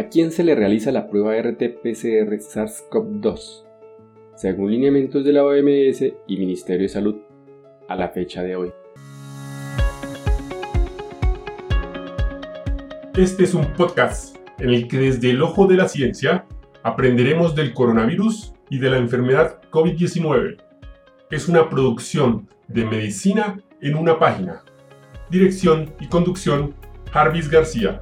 ¿A 0.00 0.08
quién 0.08 0.32
se 0.32 0.44
le 0.44 0.54
realiza 0.54 0.92
la 0.92 1.10
prueba 1.10 1.36
RT-PCR 1.36 2.40
SARS-CoV-2? 2.40 3.66
Según 4.34 4.70
lineamientos 4.70 5.26
de 5.26 5.32
la 5.34 5.44
OMS 5.44 6.02
y 6.26 6.38
Ministerio 6.38 6.84
de 6.84 6.88
Salud, 6.88 7.16
a 7.86 7.96
la 7.96 8.08
fecha 8.08 8.42
de 8.42 8.56
hoy. 8.56 8.72
Este 13.14 13.44
es 13.44 13.52
un 13.52 13.74
podcast 13.74 14.38
en 14.58 14.70
el 14.70 14.88
que 14.88 14.96
desde 14.96 15.32
el 15.32 15.42
ojo 15.42 15.66
de 15.66 15.76
la 15.76 15.86
ciencia 15.86 16.46
aprenderemos 16.82 17.54
del 17.54 17.74
coronavirus 17.74 18.54
y 18.70 18.78
de 18.78 18.88
la 18.88 18.96
enfermedad 18.96 19.60
COVID-19. 19.70 20.62
Es 21.30 21.46
una 21.46 21.68
producción 21.68 22.48
de 22.68 22.86
medicina 22.86 23.60
en 23.82 23.96
una 23.96 24.18
página. 24.18 24.64
Dirección 25.28 25.92
y 26.00 26.06
conducción, 26.06 26.74
Jarvis 27.12 27.50
García. 27.50 28.00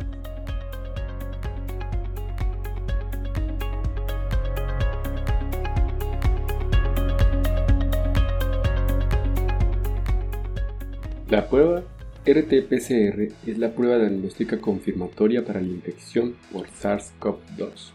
La 11.30 11.46
prueba 11.46 11.82
RT-PCR 12.24 13.32
es 13.46 13.59
la 13.59 13.68
prueba 13.73 13.98
diagnóstica 13.98 14.59
confirmatoria 14.59 15.45
para 15.45 15.60
la 15.60 15.66
infección 15.66 16.37
por 16.51 16.68
SARS-CoV-2. 16.68 17.92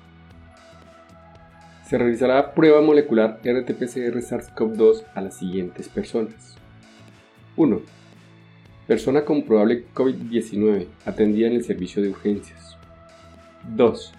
Se 1.90 1.98
realizará 1.98 2.54
prueba 2.54 2.82
molecular 2.82 3.40
RT-PCR 3.44 4.22
SARS-CoV-2 4.22 5.06
a 5.16 5.22
las 5.22 5.40
siguientes 5.40 5.90
personas. 5.90 6.58
1. 7.56 7.82
Persona 8.86 9.26
con 9.26 9.42
probable 9.42 9.86
COVID-19 9.96 10.86
atendida 11.04 11.48
en 11.48 11.54
el 11.54 11.64
servicio 11.64 12.04
de 12.04 12.10
urgencias. 12.10 12.78
2. 13.76 14.14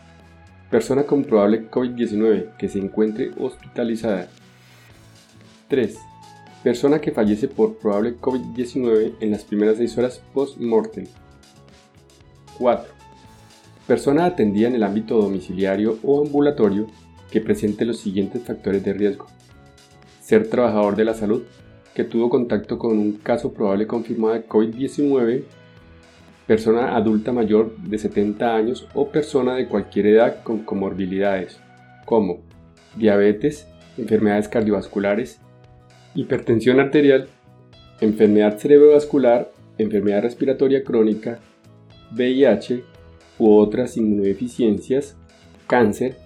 Persona 0.73 1.05
con 1.05 1.23
probable 1.23 1.71
COVID-19 1.71 2.57
que 2.57 2.69
se 2.69 2.81
encuentre 2.81 3.31
hospitalizada. 3.39 4.29
3 5.69 6.01
Persona 6.65 6.99
que 6.99 7.13
fallece 7.13 7.47
por 7.47 7.77
probable 7.77 8.17
COVID-19 8.17 9.17
en 9.21 9.31
las 9.31 9.45
primeras 9.45 9.77
6 9.77 9.99
horas 9.99 10.23
post-mortem. 10.33 11.05
4. 12.59 12.91
Persona 13.87 14.25
atendida 14.25 14.69
en 14.69 14.77
el 14.77 14.83
ámbito 14.83 15.21
domiciliario 15.21 15.99
o 16.03 16.25
ambulatorio 16.25 16.87
que 17.31 17.43
presente 17.43 17.85
los 17.85 17.99
siguientes 17.99 18.43
factores 18.45 18.83
de 18.83 18.95
riesgo. 18.95 19.27
Ser 20.23 20.49
trabajador 20.49 20.97
de 20.97 21.05
la 21.05 21.13
salud 21.13 21.43
que 21.95 22.05
tuvo 22.05 22.31
contacto 22.31 22.79
con 22.79 22.99
un 22.99 23.13
caso 23.13 23.53
probable 23.53 23.87
confirmado 23.87 24.33
de 24.33 24.49
COVID-19, 24.49 25.45
persona 26.47 26.97
adulta 26.97 27.31
mayor 27.33 27.77
de 27.77 27.99
70 27.99 28.57
años 28.57 28.89
o 28.95 29.11
persona 29.11 29.55
de 29.55 29.69
cualquier 29.69 30.07
edad 30.07 30.43
con 30.43 30.61
comorbilidades 30.61 31.61
como 32.07 32.41
diabetes, 32.97 33.69
enfermedades 33.99 34.49
cardiovasculares, 34.49 35.41
hipertensión 36.15 36.81
arterial, 36.81 37.29
enfermedad 38.01 38.59
cerebrovascular, 38.59 39.51
enfermedad 39.79 40.23
respiratoria 40.23 40.85
crónica, 40.85 41.41
VIH 42.13 42.85
u 43.39 43.57
otras 43.57 43.97
inmunodeficiencias, 43.97 45.17
cáncer, 45.67 46.17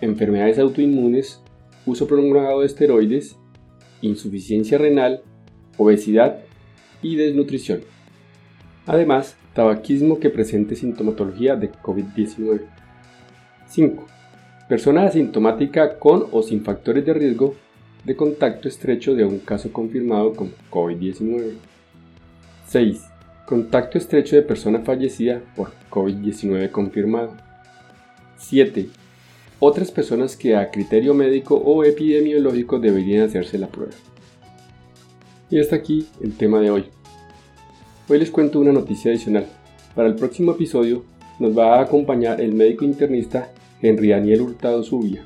enfermedades 0.00 0.58
autoinmunes, 0.58 1.42
uso 1.86 2.06
prolongado 2.06 2.60
de 2.60 2.66
esteroides, 2.66 3.36
insuficiencia 4.00 4.78
renal, 4.78 5.22
obesidad 5.76 6.38
y 7.02 7.16
desnutrición. 7.16 7.80
Además, 8.86 9.36
tabaquismo 9.54 10.18
que 10.20 10.30
presente 10.30 10.76
sintomatología 10.76 11.56
de 11.56 11.70
COVID-19. 11.70 12.62
5. 13.66 14.06
Persona 14.68 15.04
asintomática 15.04 15.98
con 15.98 16.26
o 16.32 16.42
sin 16.42 16.62
factores 16.62 17.04
de 17.04 17.14
riesgo 17.14 17.54
de 18.04 18.16
contacto 18.16 18.68
estrecho 18.68 19.14
de 19.14 19.24
un 19.24 19.38
caso 19.38 19.72
confirmado 19.72 20.34
con 20.34 20.52
COVID-19. 20.70 21.54
6. 22.68 23.02
Contacto 23.46 23.98
estrecho 23.98 24.36
de 24.36 24.42
persona 24.42 24.80
fallecida 24.80 25.42
por 25.56 25.72
COVID-19 25.90 26.70
confirmado. 26.70 27.36
7. 28.38 28.88
Otras 29.58 29.90
personas 29.90 30.36
que 30.36 30.56
a 30.56 30.70
criterio 30.70 31.14
médico 31.14 31.54
o 31.56 31.84
epidemiológico 31.84 32.78
deberían 32.78 33.26
hacerse 33.26 33.58
la 33.58 33.68
prueba. 33.68 33.92
Y 35.50 35.58
hasta 35.58 35.76
aquí 35.76 36.06
el 36.20 36.36
tema 36.36 36.60
de 36.60 36.70
hoy. 36.70 36.84
Hoy 38.08 38.18
les 38.18 38.30
cuento 38.30 38.60
una 38.60 38.72
noticia 38.72 39.10
adicional. 39.10 39.46
Para 39.94 40.08
el 40.08 40.16
próximo 40.16 40.52
episodio 40.52 41.04
nos 41.38 41.56
va 41.56 41.78
a 41.78 41.82
acompañar 41.82 42.40
el 42.40 42.52
médico 42.52 42.84
internista 42.84 43.50
Henry 43.80 44.10
Daniel 44.10 44.42
Hurtado 44.42 44.82
Zubia 44.82 45.24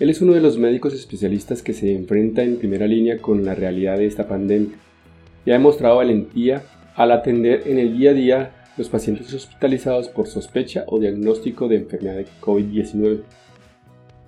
él 0.00 0.10
es 0.10 0.20
uno 0.20 0.32
de 0.32 0.40
los 0.40 0.58
médicos 0.58 0.94
especialistas 0.94 1.62
que 1.62 1.72
se 1.72 1.94
enfrenta 1.94 2.42
en 2.42 2.56
primera 2.56 2.86
línea 2.86 3.18
con 3.18 3.44
la 3.44 3.54
realidad 3.54 3.98
de 3.98 4.06
esta 4.06 4.26
pandemia 4.26 4.76
y 5.44 5.50
ha 5.50 5.54
demostrado 5.54 5.96
valentía 5.96 6.62
al 6.94 7.12
atender 7.12 7.64
en 7.66 7.78
el 7.78 7.96
día 7.96 8.10
a 8.10 8.14
día 8.14 8.50
los 8.76 8.88
pacientes 8.88 9.32
hospitalizados 9.32 10.08
por 10.08 10.26
sospecha 10.26 10.84
o 10.86 10.98
diagnóstico 10.98 11.68
de 11.68 11.76
enfermedad 11.76 12.16
de 12.16 12.26
COVID-19. 12.40 13.20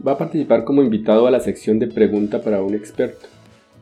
Va 0.06 0.12
a 0.12 0.18
participar 0.18 0.64
como 0.64 0.82
invitado 0.82 1.26
a 1.26 1.30
la 1.30 1.40
sección 1.40 1.78
de 1.78 1.86
pregunta 1.86 2.42
para 2.42 2.62
un 2.62 2.74
experto. 2.74 3.26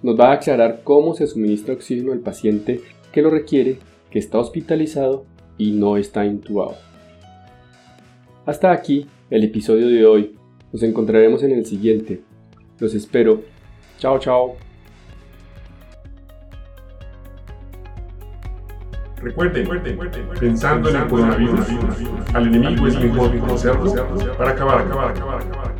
Nos 0.03 0.19
va 0.19 0.31
a 0.31 0.35
aclarar 0.35 0.81
cómo 0.85 1.15
se 1.15 1.27
suministra 1.27 1.75
oxígeno 1.75 2.13
al 2.13 2.21
paciente 2.21 2.81
que 3.13 3.23
lo 3.23 3.31
requiere, 3.31 3.79
que 4.11 4.19
está 4.19 4.39
hospitalizado 4.39 5.25
y 5.59 5.73
no 5.73 5.97
está 5.97 6.25
intubado. 6.25 6.77
Hasta 8.47 8.73
aquí 8.73 9.07
el 9.31 9.45
episodio 9.45 9.89
de 9.89 10.07
hoy. 10.07 10.42
Nos 10.73 10.83
encontraremos 10.83 11.43
en 11.43 11.53
el 11.53 11.67
siguiente. 11.67 12.23
Los 12.79 12.95
espero. 12.95 13.43
Chao, 13.99 14.19
chao. 14.19 14.57
Recuerden, 19.17 19.69
pensando 20.41 20.91
en 20.91 20.97
el 20.97 21.07
coronavirus, 21.07 21.67
al 22.35 22.47
enemigo 22.49 22.89
es 22.89 22.99
mejor 22.99 23.39
conocerlo 23.39 23.95
para 24.37 24.51
acabar, 24.51 24.81
acabar, 24.81 25.11
acabar, 25.11 25.43
acabar. 25.43 25.72